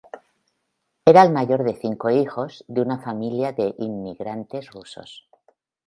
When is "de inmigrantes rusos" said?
3.51-5.27